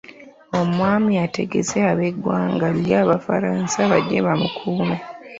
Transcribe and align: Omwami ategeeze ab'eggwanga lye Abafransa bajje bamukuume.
Omwami 0.59 1.13
ategeeze 1.25 1.77
ab'eggwanga 1.91 2.67
lye 2.79 2.95
Abafransa 3.03 3.79
bajje 3.91 4.17
bamukuume. 4.25 4.97